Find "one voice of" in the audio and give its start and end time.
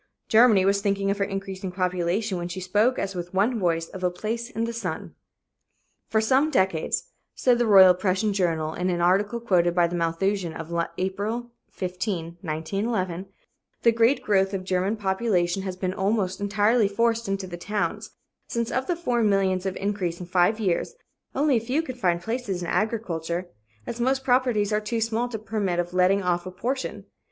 3.35-4.03